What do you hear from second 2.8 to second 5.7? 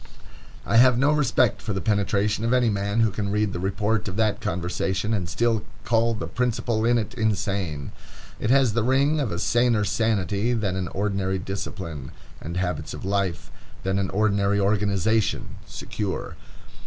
who can read the report of that conversation, and still